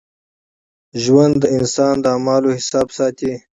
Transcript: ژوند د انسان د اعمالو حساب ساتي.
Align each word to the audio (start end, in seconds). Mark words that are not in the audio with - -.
ژوند 1.03 1.33
د 1.39 1.43
انسان 1.57 1.95
د 2.01 2.05
اعمالو 2.13 2.49
حساب 2.57 2.87
ساتي. 2.97 3.33